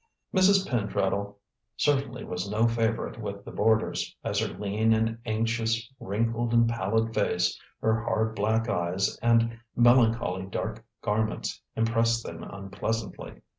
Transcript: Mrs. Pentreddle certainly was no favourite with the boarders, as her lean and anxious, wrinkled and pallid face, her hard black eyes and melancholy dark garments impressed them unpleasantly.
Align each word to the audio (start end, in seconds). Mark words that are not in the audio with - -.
Mrs. 0.35 0.67
Pentreddle 0.67 1.35
certainly 1.77 2.23
was 2.23 2.49
no 2.49 2.67
favourite 2.67 3.21
with 3.21 3.45
the 3.45 3.51
boarders, 3.51 4.15
as 4.23 4.39
her 4.39 4.47
lean 4.57 4.93
and 4.93 5.19
anxious, 5.27 5.93
wrinkled 5.99 6.55
and 6.55 6.67
pallid 6.67 7.13
face, 7.13 7.61
her 7.81 8.03
hard 8.03 8.33
black 8.35 8.67
eyes 8.67 9.15
and 9.21 9.59
melancholy 9.75 10.47
dark 10.47 10.83
garments 11.03 11.61
impressed 11.75 12.25
them 12.25 12.43
unpleasantly. 12.43 13.41